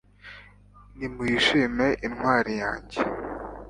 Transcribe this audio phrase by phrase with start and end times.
[0.97, 2.99] nimuyishime intwari yanjye